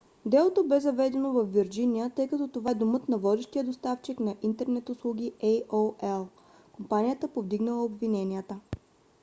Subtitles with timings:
[0.25, 4.89] делото бе заведено във вирджиния тъй като това е домът на водещия доставчик на интернет
[4.89, 6.27] услуги aol–
[6.77, 8.59] компанията повдигнала обвиненията